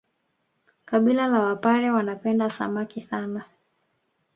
Kabila 0.85 1.27
la 1.27 1.39
wapare 1.39 1.91
wanapenda 1.91 2.49
Samaki 2.49 3.01
sana 3.01 3.45